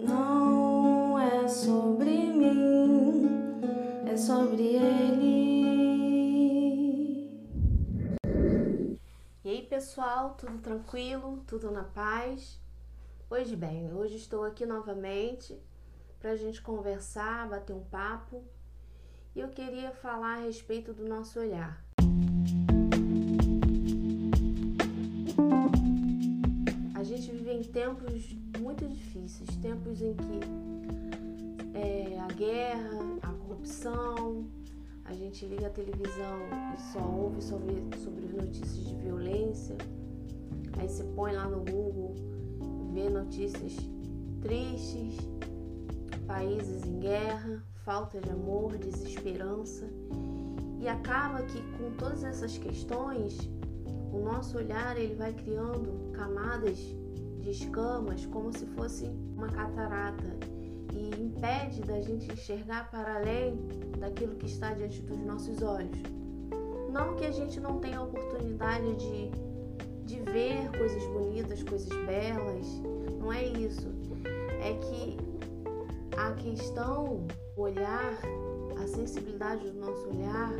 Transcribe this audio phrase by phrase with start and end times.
[0.00, 3.26] Não é sobre mim,
[4.06, 5.48] é sobre ele.
[9.44, 11.42] E aí, pessoal, tudo tranquilo?
[11.48, 12.60] Tudo na paz?
[13.28, 15.60] Pois bem, hoje estou aqui novamente
[16.20, 18.44] para a gente conversar, bater um papo
[19.34, 21.84] e eu queria falar a respeito do nosso olhar.
[26.94, 28.36] A gente vive em tempos
[28.68, 30.40] muito difíceis, tempos em que
[31.72, 34.46] é, a guerra, a corrupção,
[35.06, 36.38] a gente liga a televisão
[36.76, 39.74] e só ouve sobre, sobre notícias de violência,
[40.78, 42.14] aí você põe lá no Google,
[42.92, 43.74] vê notícias
[44.42, 45.16] tristes,
[46.26, 49.88] países em guerra, falta de amor, desesperança.
[50.78, 53.50] E acaba que com todas essas questões,
[54.12, 56.78] o nosso olhar ele vai criando camadas
[57.48, 60.36] de escamas como se fosse uma catarata
[60.92, 63.58] e impede da gente enxergar para além
[63.98, 65.98] daquilo que está diante dos nossos olhos.
[66.92, 69.30] Não que a gente não tenha a oportunidade de,
[70.04, 72.66] de ver coisas bonitas, coisas belas,
[73.18, 73.88] não é isso.
[74.60, 75.16] É que
[76.18, 78.18] a questão, o olhar,
[78.82, 80.52] a sensibilidade do nosso olhar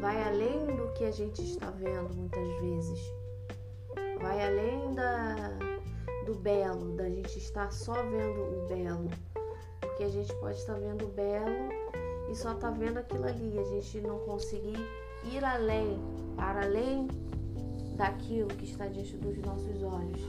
[0.00, 3.00] vai além do que a gente está vendo muitas vezes.
[4.20, 5.47] Vai além da,
[6.38, 9.10] belo, da gente estar só vendo o belo.
[9.80, 11.68] Porque a gente pode estar vendo o belo
[12.30, 13.58] e só estar vendo aquilo ali.
[13.58, 14.78] A gente não conseguir
[15.32, 15.98] ir além,
[16.36, 17.08] para além
[17.96, 20.20] daquilo que está diante dos nossos olhos.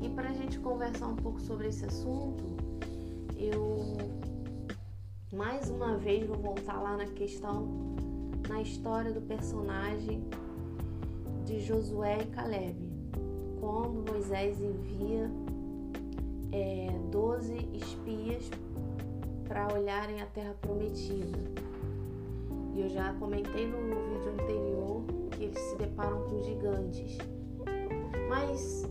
[0.00, 2.44] E para a gente conversar um pouco sobre esse assunto,
[3.36, 3.96] eu
[5.32, 7.68] mais uma vez vou voltar lá na questão,
[8.48, 10.22] na história do personagem
[11.44, 12.87] de Josué e Caleb.
[13.60, 15.30] Quando Moisés envia
[16.52, 18.50] é, 12 espias
[19.46, 21.38] para olharem a terra prometida.
[22.74, 27.18] E eu já comentei no vídeo anterior que eles se deparam com gigantes.
[28.28, 28.86] Mas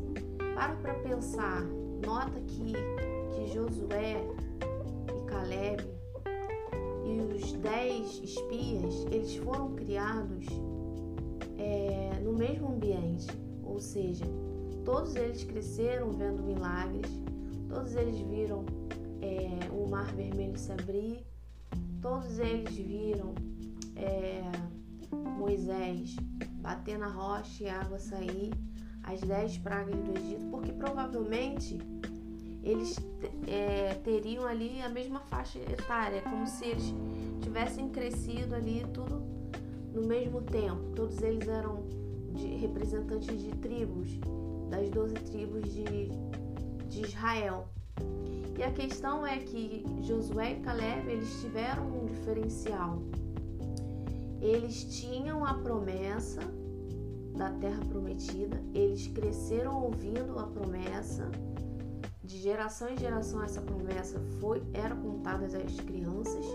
[0.55, 1.63] para para pensar,
[2.05, 2.73] nota que
[3.33, 4.25] que Josué
[5.15, 5.83] e Caleb
[7.05, 10.45] e os dez espias, eles foram criados
[11.57, 13.27] é, no mesmo ambiente,
[13.63, 14.25] ou seja,
[14.87, 17.11] todos eles cresceram vendo milagres,
[17.67, 18.65] todos eles viram
[19.21, 21.27] é, o mar vermelho se abrir,
[22.01, 23.35] todos eles viram
[23.97, 24.43] é,
[25.37, 26.15] Moisés
[26.61, 28.53] bater na rocha e a água sair,
[29.03, 31.77] as dez pragas do Egito, porque provavelmente
[32.63, 32.95] eles
[33.45, 36.95] é, teriam ali a mesma faixa etária, como se eles
[37.41, 39.21] tivessem crescido ali tudo
[39.93, 40.81] no mesmo tempo.
[40.95, 41.83] Todos eles eram
[42.33, 44.17] de, representantes de tribos,
[44.69, 46.09] das doze tribos de,
[46.89, 47.67] de Israel.
[48.57, 53.01] E a questão é que Josué e Caleb eles tiveram um diferencial.
[54.41, 56.41] Eles tinham a promessa
[57.35, 61.29] da terra prometida, eles cresceram ouvindo a promessa
[62.27, 66.45] de geração em geração essa promessa foi era contada às crianças.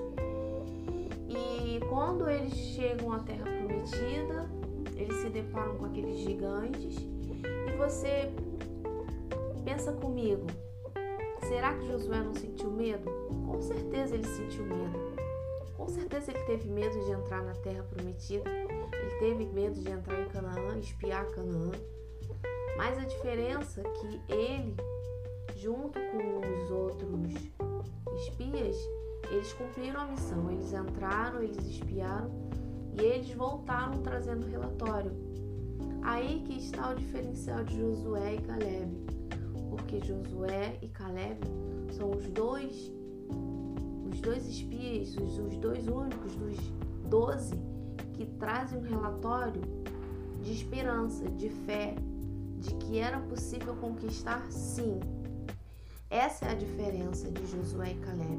[1.28, 4.50] E quando eles chegam à terra prometida,
[4.94, 7.11] eles se deparam com aqueles gigantes.
[7.82, 8.32] Você
[9.64, 10.46] pensa comigo,
[11.48, 13.10] será que Josué não sentiu medo?
[13.44, 15.12] Com certeza ele sentiu medo.
[15.76, 18.48] Com certeza ele teve medo de entrar na terra prometida.
[18.48, 21.72] Ele teve medo de entrar em Canaã, espiar Canaã.
[22.76, 24.76] Mas a diferença é que ele
[25.56, 27.34] junto com os outros
[28.14, 28.76] espias,
[29.28, 30.48] eles cumpriram a missão.
[30.52, 32.30] Eles entraram, eles espiaram
[32.92, 35.31] e eles voltaram trazendo relatório.
[36.02, 39.06] Aí que está o diferencial de Josué e Caleb,
[39.70, 41.38] porque Josué e Caleb
[41.92, 42.92] são os dois,
[44.10, 46.58] os dois espias, os, os dois únicos dos
[47.08, 47.54] doze
[48.14, 49.62] que trazem um relatório
[50.42, 51.94] de esperança, de fé,
[52.58, 54.98] de que era possível conquistar sim.
[56.10, 58.38] Essa é a diferença de Josué e Caleb.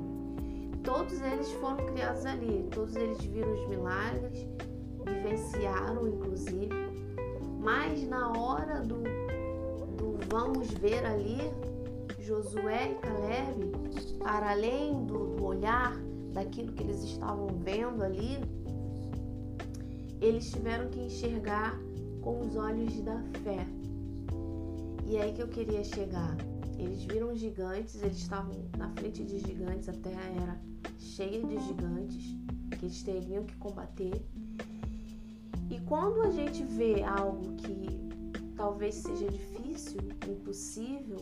[0.84, 4.46] Todos eles foram criados ali, todos eles viram os milagres,
[5.06, 6.83] vivenciaram inclusive,
[7.64, 8.98] mas na hora do,
[9.98, 11.38] do vamos ver ali,
[12.20, 15.98] Josué e Caleb, para além do, do olhar
[16.34, 18.38] daquilo que eles estavam vendo ali,
[20.22, 21.80] eles tiveram que enxergar
[22.22, 23.66] com os olhos da fé.
[25.06, 26.36] E é aí que eu queria chegar.
[26.78, 30.62] Eles viram gigantes, eles estavam na frente de gigantes, a terra era
[30.98, 32.36] cheia de gigantes
[32.78, 34.22] que eles teriam que combater.
[35.74, 37.88] E quando a gente vê algo que
[38.56, 40.00] talvez seja difícil,
[40.30, 41.18] impossível,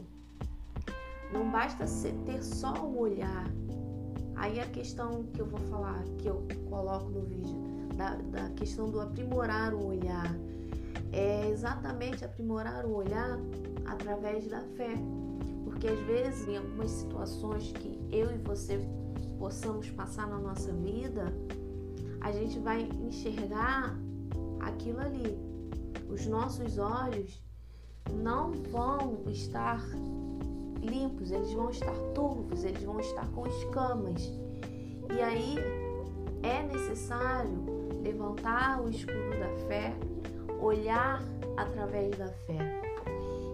[1.32, 1.86] Não basta
[2.26, 3.46] ter só o olhar.
[4.36, 7.56] Aí a questão que eu vou falar, que eu coloco no vídeo,
[7.96, 10.36] da, da questão do aprimorar o olhar,
[11.14, 13.40] é exatamente aprimorar o olhar
[13.86, 14.96] através da fé.
[15.64, 18.78] Porque às vezes, em algumas situações que eu e você
[19.40, 21.34] possamos passar na nossa vida,
[22.20, 23.98] a gente vai enxergar
[24.62, 25.38] aquilo ali.
[26.10, 27.42] Os nossos olhos
[28.12, 29.82] não vão estar
[30.82, 34.22] limpos, eles vão estar turvos, eles vão estar com escamas.
[35.16, 35.56] E aí
[36.44, 37.52] é necessário
[38.04, 39.94] levantar o escudo da fé,
[40.60, 41.22] olhar
[41.58, 42.82] através da fé.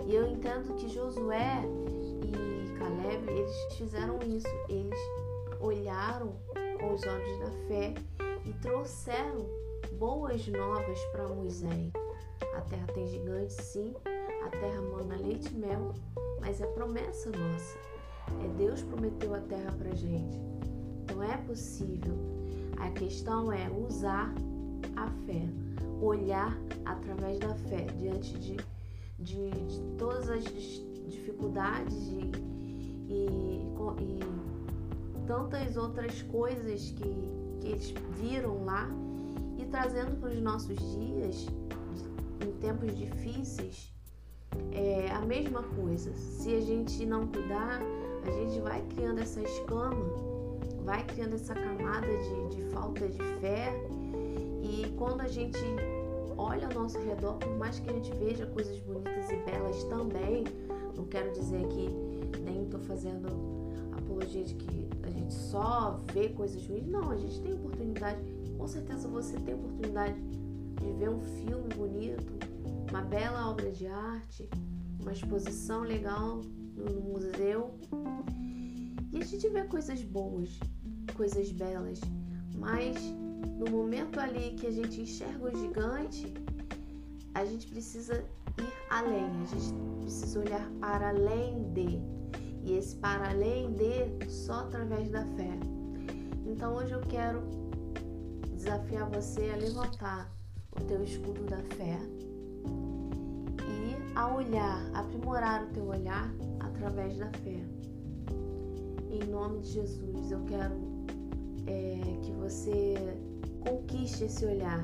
[0.06, 1.64] E eu entendo que Josué
[2.24, 4.48] e Caleb, eles fizeram isso.
[4.70, 5.00] Eles
[5.60, 6.34] olharam
[6.80, 7.94] com os olhos da fé
[8.46, 9.46] e trouxeram
[9.98, 11.92] boas novas para Moisés.
[12.56, 13.94] A terra tem gigantes, sim,
[14.46, 15.94] a terra mana leite e mel,
[16.40, 17.80] mas é promessa nossa.
[18.44, 20.40] É Deus prometeu a terra para gente.
[21.04, 22.14] Então é possível.
[22.78, 24.34] A questão é usar
[24.96, 25.50] a fé,
[26.00, 26.56] olhar
[26.86, 28.58] através da fé diante de,
[29.18, 32.32] de, de todas as dificuldades e,
[33.10, 33.66] e,
[34.00, 38.88] e, tantas outras coisas que, que eles viram lá
[39.68, 41.48] trazendo para os nossos dias,
[42.46, 43.94] em tempos difíceis,
[44.72, 46.14] é a mesma coisa.
[46.16, 47.82] Se a gente não cuidar,
[48.26, 50.06] a gente vai criando essa escama,
[50.84, 53.74] vai criando essa camada de, de falta de fé.
[54.64, 55.60] E quando a gente
[56.38, 60.44] olha ao nosso redor, por mais que a gente veja coisas bonitas e belas também,
[60.96, 61.90] não quero dizer que
[62.42, 63.28] nem estou fazendo
[63.92, 66.88] apologia de que a gente só vê coisas ruins.
[66.88, 68.20] Não, a gente tem oportunidade.
[68.58, 70.20] Com certeza você tem oportunidade
[70.82, 72.34] de ver um filme bonito,
[72.90, 74.50] uma bela obra de arte,
[75.00, 76.42] uma exposição legal
[76.76, 77.76] no museu.
[79.12, 80.60] E a gente vê coisas boas,
[81.16, 82.00] coisas belas,
[82.56, 82.98] mas
[83.58, 86.34] no momento ali que a gente enxerga o gigante,
[87.34, 88.24] a gente precisa
[88.60, 92.00] ir além, a gente precisa olhar para além de.
[92.64, 95.52] E esse para além de só através da fé.
[96.46, 97.42] Então hoje eu quero
[98.58, 100.32] desafiar você a levantar
[100.72, 101.98] o teu escudo da fé
[104.18, 107.62] a olhar, aprimorar o teu olhar através da fé.
[109.12, 110.74] Em nome de Jesus, eu quero
[111.68, 112.96] é, que você
[113.60, 114.82] conquiste esse olhar.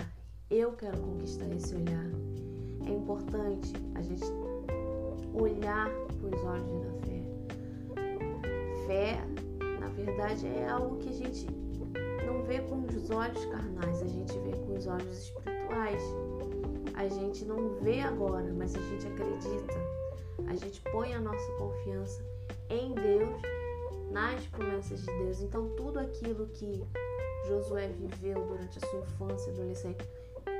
[0.51, 2.11] Eu quero conquistar esse olhar.
[2.85, 4.23] É importante a gente
[5.33, 7.23] olhar para os olhos da fé.
[8.85, 9.25] Fé,
[9.79, 11.47] na verdade, é algo que a gente
[12.43, 16.01] vê com os olhos carnais, a gente vê com os olhos espirituais
[16.93, 19.73] a gente não vê agora, mas a gente acredita.
[20.47, 22.23] A gente põe a nossa confiança
[22.69, 23.41] em Deus,
[24.11, 25.41] nas promessas de Deus.
[25.41, 26.83] Então, tudo aquilo que
[27.47, 30.07] Josué viveu durante a sua infância, adolescência,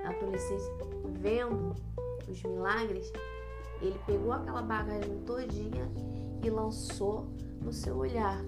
[0.06, 0.74] adolescência
[1.20, 1.76] vendo
[2.28, 3.12] os milagres,
[3.82, 5.90] ele pegou aquela bagagem todinha
[6.44, 7.28] e lançou
[7.62, 8.44] no seu olhar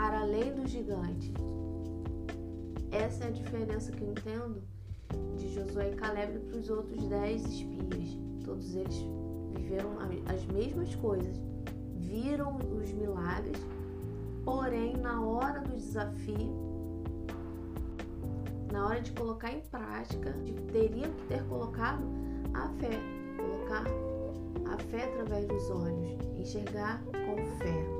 [0.00, 1.30] para além do gigante.
[2.90, 4.62] Essa é a diferença que eu entendo
[5.36, 8.16] de Josué e Caleb para os outros dez espias.
[8.42, 8.96] Todos eles
[9.54, 9.90] viveram
[10.26, 11.36] as mesmas coisas,
[11.96, 13.58] viram os milagres,
[14.42, 16.50] porém, na hora do desafio,
[18.72, 20.34] na hora de colocar em prática,
[20.72, 22.04] teriam que ter colocado
[22.54, 22.98] a fé,
[23.36, 23.84] colocar
[24.72, 27.99] a fé através dos olhos, enxergar com fé.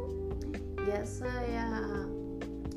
[0.86, 2.06] E essa é a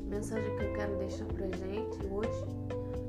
[0.08, 2.44] mensagem que eu quero deixar pra gente hoje,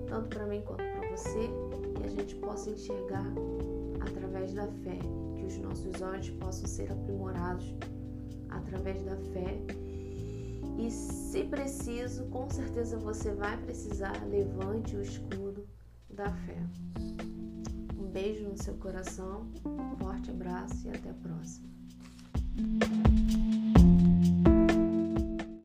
[0.08, 1.50] tanto para mim quanto você,
[1.96, 3.26] que a gente possa enxergar
[4.02, 4.98] através da fé,
[5.36, 7.76] que os nossos olhos possam ser aprimorados
[8.50, 9.60] através da fé.
[10.78, 15.66] E se preciso, com certeza você vai precisar, levante o escudo
[16.10, 16.58] da fé.
[17.98, 21.68] Um beijo no seu coração, um forte abraço e até a próxima.